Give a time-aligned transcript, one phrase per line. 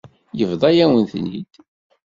[0.39, 1.51] Yebḍa-yawen-ten-id.